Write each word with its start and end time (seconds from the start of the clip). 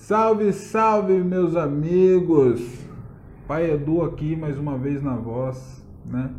Salve, 0.00 0.52
salve, 0.52 1.12
meus 1.22 1.54
amigos! 1.54 2.84
Pai 3.46 3.70
Edu 3.70 4.02
aqui 4.02 4.34
mais 4.34 4.58
uma 4.58 4.76
vez 4.76 5.00
na 5.02 5.14
voz, 5.14 5.86
né? 6.04 6.30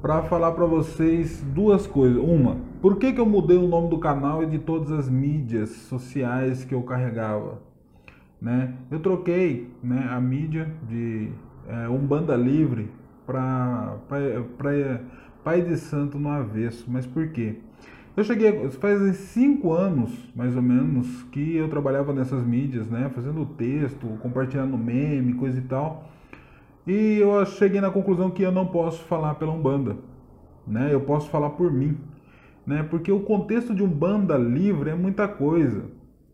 Para 0.00 0.22
falar 0.22 0.52
para 0.52 0.64
vocês 0.64 1.40
duas 1.54 1.86
coisas. 1.86 2.20
Uma, 2.20 2.56
por 2.80 2.96
que, 2.96 3.12
que 3.12 3.20
eu 3.20 3.26
mudei 3.26 3.58
o 3.58 3.68
nome 3.68 3.90
do 3.90 3.98
canal 3.98 4.42
e 4.42 4.46
de 4.46 4.58
todas 4.58 4.90
as 4.90 5.10
mídias 5.10 5.68
sociais 5.68 6.64
que 6.64 6.74
eu 6.74 6.82
carregava? 6.82 7.60
Né? 8.40 8.74
Eu 8.90 8.98
troquei 8.98 9.70
né, 9.82 10.08
a 10.10 10.18
mídia 10.18 10.68
de 10.88 11.28
é, 11.68 11.88
Umbanda 11.88 12.34
Livre 12.34 12.90
para 13.26 13.98
Pai 15.44 15.60
de 15.60 15.76
Santo 15.76 16.18
no 16.18 16.30
avesso. 16.30 16.86
Mas 16.88 17.06
por 17.06 17.28
quê? 17.28 17.56
Eu 18.16 18.24
cheguei, 18.24 18.70
faz 18.70 19.14
cinco 19.16 19.74
anos, 19.74 20.10
mais 20.34 20.56
ou 20.56 20.62
menos, 20.62 21.22
que 21.24 21.56
eu 21.56 21.68
trabalhava 21.68 22.14
nessas 22.14 22.42
mídias, 22.42 22.88
né? 22.88 23.10
Fazendo 23.14 23.44
texto, 23.44 24.06
compartilhando 24.22 24.78
meme, 24.78 25.34
coisa 25.34 25.58
e 25.58 25.62
tal. 25.62 26.08
E 26.86 27.18
eu 27.18 27.44
cheguei 27.44 27.78
na 27.78 27.90
conclusão 27.90 28.30
que 28.30 28.42
eu 28.42 28.50
não 28.50 28.66
posso 28.66 29.04
falar 29.04 29.34
pela 29.34 29.52
Umbanda, 29.52 29.98
né? 30.66 30.88
Eu 30.90 31.02
posso 31.02 31.28
falar 31.28 31.50
por 31.50 31.70
mim, 31.70 31.98
né? 32.66 32.82
Porque 32.84 33.12
o 33.12 33.20
contexto 33.20 33.74
de 33.74 33.82
Umbanda 33.82 34.38
livre 34.38 34.88
é 34.88 34.94
muita 34.94 35.28
coisa, 35.28 35.84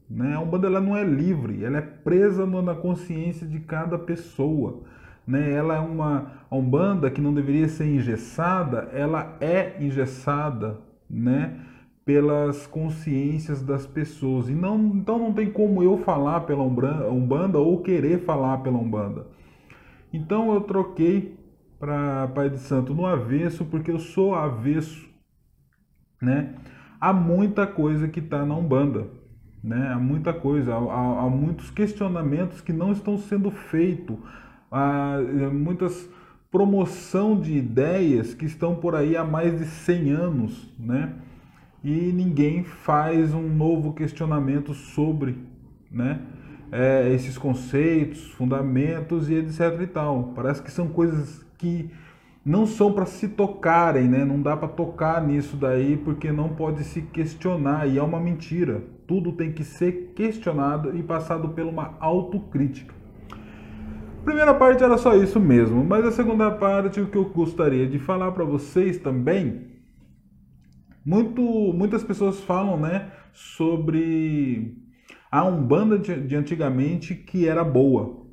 né? 0.08 0.36
A 0.36 0.40
Umbanda 0.40 0.68
ela 0.68 0.80
não 0.80 0.96
é 0.96 1.02
livre, 1.02 1.64
ela 1.64 1.78
é 1.78 1.80
presa 1.80 2.46
na 2.46 2.76
consciência 2.76 3.44
de 3.44 3.58
cada 3.58 3.98
pessoa. 3.98 4.82
Né? 5.26 5.52
Ela 5.52 5.76
é 5.76 5.80
uma 5.80 6.32
a 6.48 6.54
Umbanda 6.54 7.10
que 7.10 7.20
não 7.20 7.34
deveria 7.34 7.68
ser 7.68 7.86
engessada, 7.86 8.88
ela 8.92 9.36
é 9.40 9.76
engessada, 9.80 10.78
né? 11.10 11.56
Pelas 12.04 12.66
consciências 12.66 13.62
das 13.62 13.86
pessoas. 13.86 14.48
E 14.48 14.52
não, 14.52 14.78
então 14.96 15.18
não 15.18 15.32
tem 15.32 15.50
como 15.50 15.82
eu 15.82 15.98
falar 15.98 16.40
pela 16.40 16.62
Umbanda 16.62 17.58
ou 17.58 17.82
querer 17.82 18.20
falar 18.24 18.58
pela 18.58 18.78
Umbanda. 18.78 19.26
Então 20.12 20.52
eu 20.52 20.60
troquei 20.60 21.38
para 21.78 22.28
Pai 22.28 22.50
de 22.50 22.58
Santo 22.58 22.94
no 22.94 23.06
avesso, 23.06 23.64
porque 23.64 23.90
eu 23.90 23.98
sou 23.98 24.34
avesso, 24.34 25.08
né? 26.20 26.54
Há 27.00 27.12
muita 27.12 27.66
coisa 27.66 28.06
que 28.06 28.20
está 28.20 28.44
na 28.44 28.54
Umbanda, 28.54 29.08
né? 29.62 29.92
Há 29.92 29.98
muita 29.98 30.32
coisa, 30.32 30.74
há, 30.74 31.24
há, 31.24 31.28
muitos 31.28 31.70
questionamentos 31.70 32.60
que 32.60 32.72
não 32.72 32.92
estão 32.92 33.18
sendo 33.18 33.50
feitos, 33.50 34.16
há 34.70 35.18
muitas 35.52 36.08
promoção 36.52 37.40
de 37.40 37.56
ideias 37.56 38.34
que 38.34 38.44
estão 38.44 38.76
por 38.76 38.94
aí 38.94 39.16
há 39.16 39.24
mais 39.24 39.58
de 39.58 39.64
100 39.64 40.10
anos, 40.10 40.70
né? 40.78 41.14
E 41.84 42.12
ninguém 42.12 42.62
faz 42.62 43.34
um 43.34 43.48
novo 43.48 43.92
questionamento 43.92 44.72
sobre 44.72 45.36
né, 45.90 46.20
é, 46.70 47.12
esses 47.12 47.36
conceitos, 47.36 48.30
fundamentos 48.32 49.28
e 49.28 49.34
etc 49.34 49.80
e 49.82 49.86
tal. 49.86 50.32
Parece 50.34 50.62
que 50.62 50.70
são 50.70 50.88
coisas 50.88 51.44
que 51.58 51.90
não 52.44 52.66
são 52.66 52.92
para 52.92 53.06
se 53.06 53.28
tocarem, 53.28 54.08
né? 54.08 54.24
Não 54.24 54.40
dá 54.40 54.56
para 54.56 54.68
tocar 54.68 55.24
nisso 55.24 55.56
daí 55.56 55.96
porque 55.96 56.32
não 56.32 56.50
pode 56.50 56.82
se 56.84 57.02
questionar 57.02 57.88
e 57.88 57.98
é 57.98 58.02
uma 58.02 58.20
mentira. 58.20 58.82
Tudo 59.06 59.32
tem 59.32 59.52
que 59.52 59.62
ser 59.62 60.12
questionado 60.14 60.96
e 60.96 61.02
passado 61.02 61.48
por 61.48 61.64
uma 61.64 61.94
autocrítica. 62.00 62.94
Primeira 64.24 64.54
parte 64.54 64.84
era 64.84 64.96
só 64.96 65.16
isso 65.16 65.40
mesmo, 65.40 65.84
mas 65.84 66.04
a 66.04 66.12
segunda 66.12 66.48
parte 66.50 67.00
o 67.00 67.06
que 67.06 67.18
eu 67.18 67.24
gostaria 67.24 67.88
de 67.88 67.98
falar 67.98 68.30
para 68.30 68.44
vocês 68.44 68.96
também 68.98 69.71
muito, 71.04 71.42
muitas 71.42 72.02
pessoas 72.04 72.40
falam, 72.40 72.78
né, 72.78 73.10
sobre 73.32 74.76
a 75.30 75.44
Umbanda 75.44 75.98
de, 75.98 76.20
de 76.26 76.36
antigamente 76.36 77.14
que 77.14 77.48
era 77.48 77.64
boa, 77.64 78.26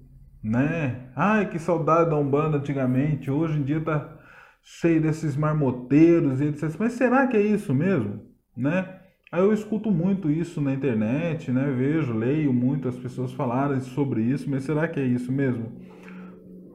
né? 0.44 1.09
Ai, 1.16 1.50
que 1.50 1.58
saudade 1.58 2.09
da 2.09 2.17
Umbanda 2.17 2.58
antigamente. 2.58 3.31
Hoje 3.31 3.58
em 3.58 3.64
dia 3.64 3.80
tá 3.81 4.17
cheio 4.62 5.02
desses 5.02 5.35
marmoteiros 5.35 6.41
e 6.41 6.46
etc. 6.46 6.75
Mas 6.78 6.94
será 6.94 7.28
que 7.28 7.38
é 7.38 7.41
isso 7.41 7.74
mesmo, 7.74 8.22
né? 8.56 8.97
Aí 9.31 9.41
eu 9.41 9.53
escuto 9.53 9.91
muito 9.91 10.30
isso 10.30 10.59
na 10.59 10.74
internet, 10.74 11.51
né? 11.51 11.72
Vejo, 11.78 12.13
leio 12.13 12.51
muito 12.51 12.88
as 12.88 12.97
pessoas 12.97 13.31
falarem 13.31 13.80
sobre 13.80 14.22
isso, 14.22 14.50
mas 14.50 14.63
será 14.63 14.88
que 14.88 15.00
é 15.00 15.06
isso 15.06 15.31
mesmo? 15.31 15.72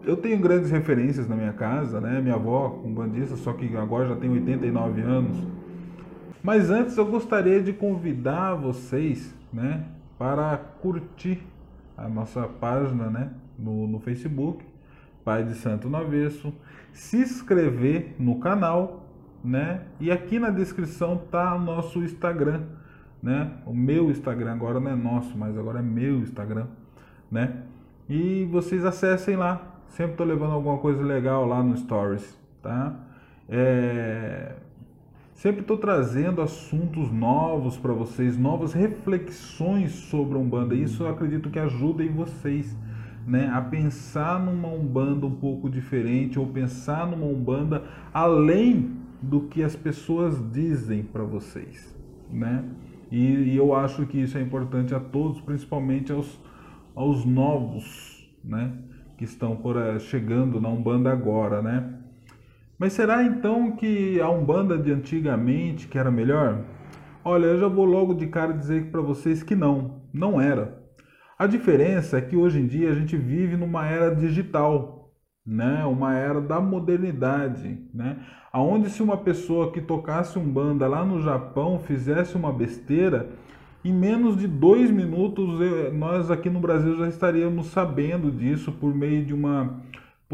Eu 0.05 0.17
tenho 0.17 0.39
grandes 0.39 0.71
referências 0.71 1.29
na 1.29 1.35
minha 1.35 1.53
casa, 1.53 2.01
né? 2.01 2.21
Minha 2.21 2.37
avó, 2.37 2.81
um 2.85 2.95
bandista, 2.95 3.37
só 3.37 3.53
que 3.53 3.77
agora 3.77 4.09
já 4.09 4.17
tem 4.17 4.31
89 4.31 5.01
anos 5.01 5.64
mas 6.45 6.69
antes 6.69 6.99
eu 6.99 7.07
gostaria 7.07 7.63
de 7.63 7.73
convidar 7.73 8.55
vocês, 8.55 9.35
né, 9.51 9.87
para 10.19 10.59
curtir 10.59 11.41
a 11.97 12.07
nossa 12.07 12.43
página, 12.43 13.09
né, 13.09 13.31
no, 13.59 13.87
no 13.87 13.99
Facebook, 13.99 14.63
Pai 15.25 15.43
de 15.43 15.55
Santo 15.55 15.89
no 15.89 15.97
Avesso, 15.97 16.53
se 16.93 17.17
inscrever 17.17 18.15
no 18.19 18.41
canal, 18.41 19.07
né, 19.43 19.85
e 19.99 20.11
aqui 20.11 20.39
na 20.39 20.51
descrição 20.51 21.17
tá 21.17 21.55
o 21.55 21.59
nosso 21.59 22.05
Instagram, 22.05 22.61
né, 23.23 23.53
o 23.65 23.73
meu 23.73 24.11
Instagram 24.11 24.53
agora 24.53 24.79
não 24.79 24.91
é 24.91 24.95
nosso, 24.95 25.39
mas 25.39 25.57
agora 25.57 25.79
é 25.79 25.83
meu 25.83 26.19
Instagram, 26.19 26.67
né, 27.31 27.63
e 28.07 28.45
vocês 28.53 28.85
acessem 28.85 29.35
lá, 29.35 29.81
sempre 29.89 30.13
estou 30.13 30.27
levando 30.27 30.53
alguma 30.53 30.77
coisa 30.77 31.03
legal 31.03 31.47
lá 31.47 31.63
no 31.63 31.75
Stories, 31.75 32.39
tá? 32.63 32.95
É, 33.49 34.57
Sempre 35.35 35.63
estou 35.63 35.77
trazendo 35.77 36.41
assuntos 36.41 37.11
novos 37.11 37.77
para 37.77 37.93
vocês, 37.93 38.39
novas 38.39 38.73
reflexões 38.73 39.91
sobre 39.91 40.37
a 40.37 40.41
Umbanda. 40.41 40.75
Isso 40.75 41.03
eu 41.03 41.09
acredito 41.09 41.51
que 41.51 41.59
ajuda 41.59 42.05
em 42.05 42.09
vocês 42.09 42.75
né, 43.27 43.51
a 43.53 43.61
pensar 43.61 44.41
numa 44.41 44.69
Umbanda 44.69 45.27
um 45.27 45.35
pouco 45.35 45.69
diferente 45.69 46.39
ou 46.39 46.47
pensar 46.47 47.07
numa 47.07 47.27
Umbanda 47.27 47.83
além 48.13 48.93
do 49.21 49.43
que 49.43 49.63
as 49.63 49.75
pessoas 49.75 50.41
dizem 50.53 51.03
para 51.03 51.25
vocês. 51.25 51.95
Né? 52.31 52.65
E, 53.11 53.19
e, 53.19 53.57
eu 53.57 53.75
acho 53.75 54.07
que 54.07 54.19
isso 54.19 54.39
é 54.39 54.41
importante 54.41 54.95
a 54.95 55.01
todos, 55.01 55.41
principalmente 55.41 56.13
aos, 56.13 56.41
aos 56.95 57.25
novos 57.25 58.33
né, 58.43 58.73
que 59.19 59.25
estão 59.25 59.57
por, 59.57 59.77
eh, 59.77 59.99
chegando 59.99 60.61
na 60.61 60.69
Umbanda 60.69 61.11
agora. 61.13 61.61
Né? 61.61 62.04
Mas 62.79 62.93
será 62.93 63.23
então 63.23 63.73
que 63.73 64.21
a 64.21 64.29
Umbanda 64.29 64.77
de 64.77 64.93
antigamente 64.93 65.87
que 65.87 65.99
era 65.99 66.11
melhor? 66.11 66.59
Olha, 67.25 67.47
eu 67.47 67.61
já 67.61 67.69
vou 67.69 67.85
logo 67.85 68.15
de 68.15 68.27
cara 68.27 68.53
dizer 68.53 68.91
para 68.91 69.01
vocês 69.01 69.43
que 69.43 69.55
não, 69.55 70.03
não 70.13 70.41
era. 70.41 70.83
A 71.39 71.47
diferença 71.47 72.19
é 72.19 72.21
que 72.21 72.37
hoje 72.37 72.61
em 72.61 72.67
dia 72.67 72.91
a 72.91 72.95
gente 72.95 73.17
vive 73.17 73.57
numa 73.57 73.87
era 73.87 74.15
digital, 74.15 75.13
né? 75.47 75.85
Uma 75.85 76.15
era 76.15 76.41
da 76.41 76.61
modernidade, 76.61 77.79
né? 77.93 78.19
Aonde 78.53 78.91
se 78.91 79.03
uma 79.03 79.17
pessoa 79.17 79.73
que 79.73 79.81
tocasse 79.81 80.39
umbanda 80.39 80.87
lá 80.87 81.05
no 81.05 81.21
Japão 81.23 81.79
fizesse 81.79 82.37
uma 82.37 82.53
besteira, 82.53 83.31
em 83.85 83.93
menos 83.93 84.37
de 84.37 84.47
dois 84.47 84.91
minutos 84.91 85.59
nós 85.93 86.31
aqui 86.31 86.49
no 86.49 86.61
Brasil 86.61 86.97
já 86.97 87.09
estaríamos 87.09 87.67
sabendo 87.67 88.31
disso 88.31 88.73
por 88.73 88.95
meio 88.95 89.25
de 89.25 89.35
uma 89.35 89.83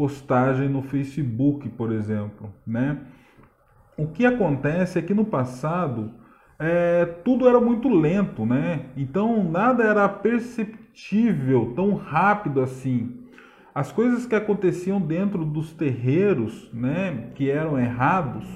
postagem 0.01 0.67
no 0.67 0.81
Facebook, 0.81 1.69
por 1.69 1.91
exemplo, 1.91 2.51
né? 2.65 2.97
O 3.95 4.07
que 4.07 4.25
acontece 4.25 4.97
é 4.97 5.01
que 5.03 5.13
no 5.13 5.23
passado 5.23 6.09
é, 6.57 7.05
tudo 7.05 7.47
era 7.47 7.59
muito 7.59 7.87
lento, 7.87 8.43
né? 8.43 8.87
Então 8.97 9.43
nada 9.43 9.83
era 9.83 10.09
perceptível 10.09 11.73
tão 11.75 11.93
rápido 11.93 12.61
assim. 12.61 13.15
As 13.75 13.91
coisas 13.91 14.25
que 14.25 14.33
aconteciam 14.33 14.99
dentro 14.99 15.45
dos 15.45 15.71
terreiros, 15.71 16.67
né, 16.73 17.27
que 17.35 17.51
eram 17.51 17.79
errados, 17.79 18.47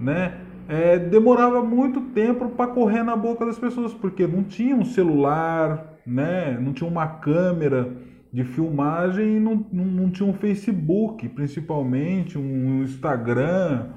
né, 0.00 0.40
é, 0.68 0.98
demorava 0.98 1.62
muito 1.62 2.00
tempo 2.00 2.48
para 2.48 2.66
correr 2.66 3.04
na 3.04 3.14
boca 3.14 3.46
das 3.46 3.58
pessoas, 3.60 3.94
porque 3.94 4.26
não 4.26 4.42
tinha 4.42 4.74
um 4.74 4.84
celular, 4.84 5.98
né, 6.04 6.58
não 6.60 6.72
tinha 6.72 6.90
uma 6.90 7.06
câmera 7.06 7.90
de 8.34 8.42
filmagem 8.42 9.36
e 9.36 9.38
não, 9.38 9.64
não, 9.72 9.84
não, 9.84 10.10
tinha 10.10 10.28
um 10.28 10.32
Facebook, 10.32 11.28
principalmente, 11.28 12.36
um 12.36 12.82
Instagram, 12.82 13.90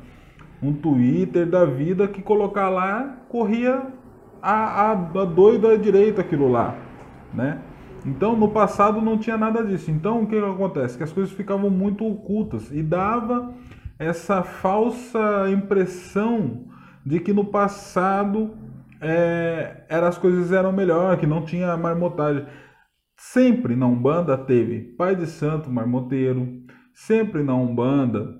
um 0.61 0.71
Twitter 0.71 1.49
da 1.49 1.65
vida 1.65 2.07
que 2.07 2.21
colocar 2.21 2.69
lá 2.69 3.17
corria 3.27 3.87
a, 4.39 4.51
a, 4.51 4.91
a 4.91 5.25
doida 5.25 5.75
direita 5.75 6.21
aquilo 6.21 6.47
lá, 6.47 6.75
né? 7.33 7.61
Então 8.05 8.37
no 8.37 8.49
passado 8.49 9.01
não 9.01 9.17
tinha 9.17 9.35
nada 9.39 9.65
disso. 9.65 9.89
Então 9.89 10.21
o 10.21 10.27
que, 10.27 10.37
acontece? 10.37 10.95
Que 10.95 11.03
as 11.03 11.11
coisas 11.11 11.33
ficavam 11.33 11.71
muito 11.71 12.05
ocultas 12.05 12.71
e 12.71 12.83
dava 12.83 13.51
essa 13.97 14.43
falsa 14.43 15.49
impressão 15.49 16.65
de 17.03 17.19
que 17.19 17.33
no 17.33 17.43
passado 17.43 18.51
é, 19.01 19.77
era, 19.89 20.07
as 20.07 20.17
coisas 20.19 20.51
eram 20.51 20.71
melhor, 20.71 21.17
que 21.17 21.25
não 21.25 21.41
tinha 21.41 21.75
marmotagem. 21.75 22.45
Sempre 23.19 23.75
na 23.75 23.87
Umbanda 23.87 24.37
teve 24.37 24.93
pai 24.95 25.15
de 25.15 25.25
santo 25.25 25.71
marmoteiro, 25.71 26.61
sempre 26.93 27.41
na 27.41 27.55
Umbanda 27.55 28.37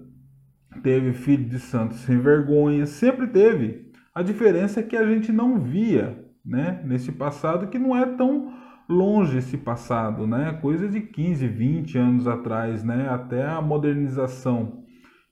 teve 0.83 1.13
filho 1.13 1.49
de 1.49 1.57
santo 1.57 1.95
sem 1.95 2.19
vergonha, 2.19 2.85
sempre 2.85 3.25
teve. 3.25 3.91
A 4.13 4.21
diferença 4.21 4.79
é 4.79 4.83
que 4.83 4.95
a 4.95 5.03
gente 5.03 5.31
não 5.31 5.59
via, 5.59 6.23
né, 6.45 6.79
nesse 6.85 7.11
passado 7.11 7.67
que 7.67 7.79
não 7.79 7.97
é 7.97 8.05
tão 8.05 8.53
longe 8.87 9.39
esse 9.39 9.57
passado, 9.57 10.27
né? 10.27 10.57
Coisa 10.61 10.87
de 10.87 11.01
15, 11.01 11.47
20 11.47 11.97
anos 11.97 12.27
atrás, 12.27 12.83
né? 12.83 13.09
Até 13.09 13.45
a 13.45 13.59
modernização 13.59 14.83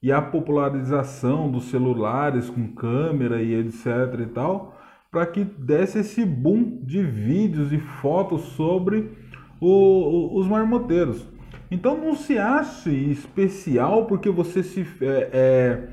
e 0.02 0.12
a 0.12 0.22
popularização 0.22 1.52
dos 1.52 1.66
celulares 1.66 2.50
com 2.50 2.74
câmera 2.74 3.42
e 3.42 3.54
etc 3.54 4.20
e 4.22 4.26
tal, 4.26 4.76
para 5.12 5.26
que 5.26 5.44
desse 5.44 6.00
esse 6.00 6.26
boom 6.26 6.84
de 6.84 7.02
vídeos 7.02 7.72
e 7.72 7.78
fotos 7.80 8.42
sobre 8.42 9.25
o, 9.60 9.68
o, 9.68 10.40
os 10.40 10.48
marmoteiros. 10.48 11.26
Então 11.70 11.98
não 11.98 12.16
se 12.16 12.38
ache 12.38 12.90
especial 13.12 14.06
porque 14.06 14.30
você 14.30 14.62
se 14.62 14.86
é, 15.02 15.30
é, 15.34 15.84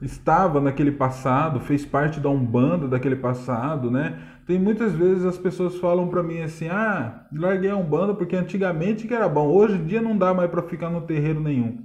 estava 0.00 0.60
naquele 0.60 0.92
passado, 0.92 1.60
fez 1.60 1.86
parte 1.86 2.18
da 2.18 2.28
umbanda 2.28 2.88
daquele 2.88 3.16
passado, 3.16 3.90
né? 3.90 4.18
Tem 4.46 4.58
muitas 4.58 4.92
vezes 4.92 5.24
as 5.24 5.38
pessoas 5.38 5.76
falam 5.76 6.08
para 6.08 6.22
mim 6.22 6.40
assim: 6.40 6.68
"Ah, 6.68 7.26
larguei 7.32 7.70
a 7.70 7.76
umbanda 7.76 8.14
porque 8.14 8.34
antigamente 8.34 9.06
que 9.06 9.14
era 9.14 9.28
bom, 9.28 9.46
hoje 9.48 9.76
em 9.76 9.86
dia 9.86 10.02
não 10.02 10.16
dá 10.16 10.34
mais 10.34 10.50
para 10.50 10.62
ficar 10.62 10.90
no 10.90 11.02
terreiro 11.02 11.40
nenhum". 11.40 11.78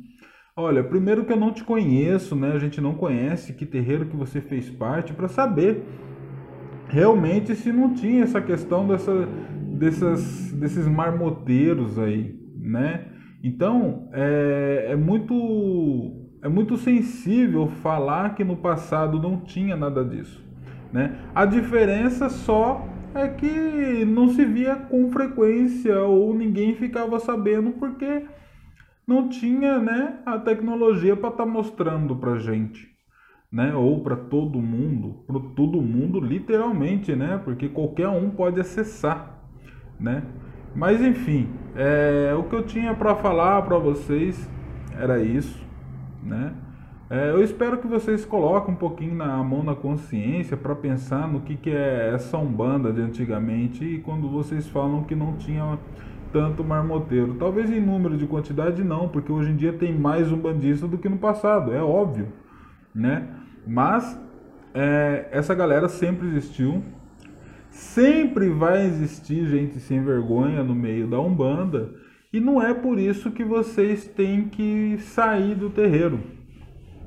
Olha, 0.56 0.84
primeiro 0.84 1.24
que 1.24 1.32
eu 1.32 1.38
não 1.38 1.54
te 1.54 1.64
conheço, 1.64 2.36
né? 2.36 2.52
A 2.54 2.60
gente 2.60 2.82
não 2.82 2.96
conhece 2.96 3.54
que 3.54 3.64
terreiro 3.64 4.08
que 4.08 4.16
você 4.16 4.42
fez 4.42 4.68
parte 4.68 5.14
para 5.14 5.28
saber 5.28 5.84
realmente 6.90 7.56
se 7.56 7.72
não 7.72 7.94
tinha 7.94 8.24
essa 8.24 8.42
questão 8.42 8.88
dessa, 8.88 9.28
dessas, 9.78 10.52
desses 10.54 10.88
marmoteiros 10.88 11.98
aí, 12.00 12.40
né? 12.56 13.06
Então 13.44 14.10
é, 14.14 14.88
é 14.90 14.96
muito 14.96 16.24
é 16.42 16.50
muito 16.50 16.78
sensível 16.78 17.68
falar 17.68 18.36
que 18.36 18.44
no 18.44 18.58
passado 18.58 19.22
não 19.22 19.42
tinha 19.42 19.76
nada 19.76 20.04
disso, 20.04 20.44
né? 20.92 21.18
A 21.34 21.46
diferença 21.46 22.30
só 22.30 22.88
é 23.14 23.28
que 23.28 24.06
não 24.06 24.30
se 24.30 24.46
via 24.46 24.76
com 24.76 25.10
frequência 25.12 26.00
ou 26.02 26.34
ninguém 26.34 26.76
ficava 26.76 27.20
sabendo 27.20 27.72
porque 27.72 28.26
não 29.08 29.30
tinha 29.30 29.80
né, 29.80 30.20
a 30.26 30.38
tecnologia 30.38 31.16
para 31.16 31.30
estar 31.30 31.46
tá 31.46 31.50
mostrando 31.50 32.16
para 32.16 32.38
gente, 32.38 32.88
né? 33.52 33.74
Ou 33.74 34.04
para 34.04 34.16
todo 34.16 34.62
mundo, 34.62 35.24
para 35.26 35.40
todo 35.56 35.82
mundo 35.82 36.20
literalmente, 36.20 37.16
né? 37.16 37.42
Porque 37.44 37.70
qualquer 37.70 38.10
um 38.10 38.30
pode 38.30 38.60
acessar, 38.60 39.37
né? 40.00 40.24
Mas 40.76 41.02
enfim, 41.02 41.50
é, 41.76 42.34
o 42.38 42.44
que 42.44 42.56
eu 42.56 42.64
tinha 42.64 42.94
para 42.94 43.16
falar 43.16 43.62
para 43.64 43.78
vocês 43.78 44.50
era 44.98 45.22
isso, 45.22 45.66
né? 46.24 46.54
É, 47.10 47.30
eu 47.30 47.42
espero 47.42 47.78
que 47.78 47.88
vocês 47.88 48.26
coloquem 48.26 48.74
um 48.74 48.78
pouquinho 48.78 49.16
na 49.16 49.42
mão 49.42 49.64
na 49.64 49.74
consciência 49.74 50.58
para 50.58 50.76
pensar 50.76 51.26
no 51.26 51.40
que, 51.40 51.56
que 51.56 51.70
é 51.70 52.12
essa 52.14 52.38
umbanda 52.38 52.92
de 52.92 53.02
antigamente 53.02 53.86
e 53.86 54.00
quando 54.00 54.30
vocês 54.30 54.68
falam 54.68 55.04
que 55.04 55.16
não 55.16 55.38
tinha 55.38 55.80
tanto 56.34 56.66
marmoteiro. 56.66 57.36
Talvez 57.36 57.72
em 57.72 57.80
número 57.80 58.18
de 58.18 58.28
quantidade 58.28 58.84
não, 58.84 59.08
porque 59.08 59.32
hoje 59.32 59.52
em 59.52 59.56
dia 59.56 59.72
tem 59.72 59.98
mais 59.98 60.32
umbandista 60.32 60.86
do 60.86 60.98
que 60.98 61.08
no 61.08 61.18
passado, 61.18 61.74
é 61.74 61.82
óbvio, 61.82 62.28
né? 62.94 63.26
Mas 63.66 64.20
é, 64.74 65.30
essa 65.32 65.56
galera 65.56 65.88
sempre 65.88 66.28
existiu, 66.28 66.84
sempre 67.78 68.50
vai 68.50 68.88
existir 68.88 69.48
gente 69.48 69.80
sem 69.80 70.04
vergonha 70.04 70.64
no 70.64 70.74
meio 70.74 71.08
da 71.08 71.20
umbanda 71.20 71.94
e 72.34 72.40
não 72.40 72.62
é 72.62 72.74
por 72.74 72.98
isso 72.98 73.32
que 73.32 73.44
vocês 73.44 74.08
têm 74.08 74.50
que 74.50 74.98
sair 74.98 75.54
do 75.54 75.70
terreiro. 75.70 76.20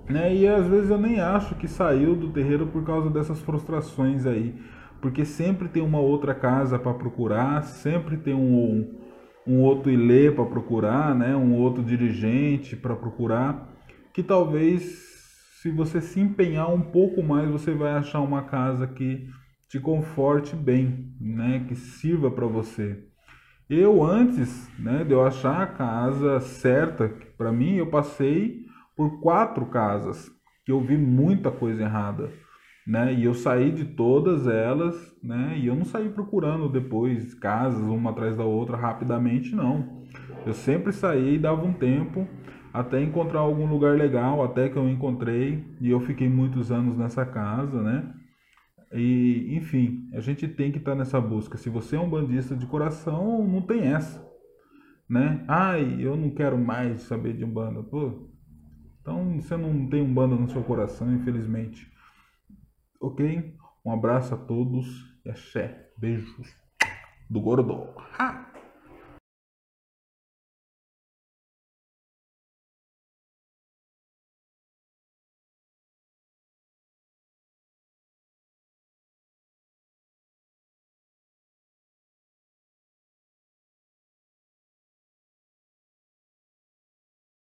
Né? 0.09 0.35
E 0.35 0.49
às 0.49 0.67
vezes 0.67 0.91
eu 0.91 0.99
nem 0.99 1.21
acho 1.21 1.57
que 1.57 1.67
saiu 1.67 2.15
do 2.15 2.31
terreiro 2.31 2.69
por 2.69 2.85
causa 2.85 3.11
dessas 3.11 3.41
frustrações 3.41 4.27
aí, 4.27 4.55
porque 5.01 5.25
sempre 5.25 5.69
tem 5.69 5.83
uma 5.83 6.01
outra 6.01 6.35
casa 6.35 6.79
para 6.79 6.95
procurar, 6.95 7.63
sempre 7.65 8.17
tem 8.17 8.35
um, 8.35 8.95
um 9.47 9.61
outro 9.61 9.91
ilê 9.91 10.31
para 10.31 10.45
procurar, 10.47 11.15
né? 11.17 11.35
um 11.35 11.57
outro 11.57 11.83
dirigente 11.83 12.77
para 12.77 12.95
procurar, 12.95 13.69
que 14.15 14.23
talvez 14.23 15.11
se 15.61 15.71
você 15.71 16.01
se 16.01 16.21
empenhar 16.21 16.73
um 16.73 16.81
pouco 16.81 17.23
mais, 17.23 17.51
você 17.51 17.75
vai 17.75 17.93
achar 17.93 18.21
uma 18.21 18.43
casa 18.43 18.87
que 18.87 19.29
te 19.71 19.81
conforte 19.81 20.55
bem, 20.55 21.15
né? 21.19 21.65
que 21.67 21.75
sirva 21.75 22.31
para 22.31 22.47
você. 22.47 23.03
Eu 23.69 24.05
antes 24.05 24.69
né, 24.79 25.05
de 25.05 25.13
eu 25.13 25.25
achar 25.25 25.63
a 25.63 25.67
casa 25.67 26.41
certa 26.41 27.09
para 27.39 27.51
mim, 27.51 27.77
eu 27.77 27.87
passei 27.87 28.67
por 28.95 29.21
quatro 29.21 29.65
casas 29.67 30.31
que 30.67 30.73
eu 30.73 30.81
vi 30.81 30.99
muita 30.99 31.51
coisa 31.51 31.83
errada 31.83 32.31
né? 32.91 33.15
E 33.15 33.25
eu 33.25 33.35
saí 33.35 33.71
de 33.71 33.85
todas 33.85 34.49
elas, 34.49 35.17
né? 35.23 35.57
E 35.57 35.69
eu 35.69 35.77
não 35.77 35.85
saí 35.85 36.09
procurando 36.09 36.69
depois 36.69 37.35
casas 37.35 37.87
uma 37.87 38.11
atrás 38.11 38.37
da 38.37 38.45
outra 38.45 38.77
rapidamente, 38.77 39.55
não. 39.55 40.03
Eu 40.45 40.53
sempre 40.53 40.93
saí 40.93 41.35
e 41.35 41.39
dava 41.39 41.65
um 41.65 41.73
tempo 41.73 42.27
até 42.73 43.01
encontrar 43.01 43.41
algum 43.41 43.67
lugar 43.67 43.97
legal, 43.97 44.43
até 44.43 44.69
que 44.69 44.77
eu 44.77 44.89
encontrei 44.89 45.65
e 45.81 45.91
eu 45.91 46.01
fiquei 46.01 46.29
muitos 46.29 46.73
anos 46.73 46.97
nessa 46.97 47.25
casa, 47.25 47.81
né? 47.81 48.13
E, 48.93 49.55
enfim, 49.57 50.09
a 50.13 50.21
gente 50.21 50.49
tem 50.49 50.73
que 50.73 50.79
estar 50.79 50.93
tá 50.93 50.99
nessa 50.99 51.21
busca. 51.21 51.57
Se 51.57 51.71
você 51.71 51.97
é 51.97 52.01
um 52.01 52.11
bandista 52.11 52.57
de 52.57 52.67
coração, 52.67 53.47
não 53.47 53.63
tem 53.63 53.93
essa, 53.93 54.27
né? 55.09 55.45
Ai, 55.47 55.97
eu 56.01 56.17
não 56.17 56.31
quero 56.31 56.59
mais 56.59 57.03
saber 57.03 57.35
de 57.35 57.45
umbanda. 57.45 57.83
Pô, 57.83 58.29
então 59.01 59.41
você 59.41 59.57
não 59.57 59.89
tem 59.89 60.03
umbanda 60.03 60.35
no 60.35 60.49
seu 60.51 60.63
coração, 60.63 61.13
infelizmente. 61.15 61.91
Ok? 63.01 63.55
Um 63.85 63.93
abraço 63.93 64.35
a 64.35 64.39
todos 64.39 64.87
e 65.25 65.31
axé. 65.31 65.91
Beijos 65.97 66.55
do 67.29 67.41
Gordo. 67.41 67.89
Ha! 68.19 68.51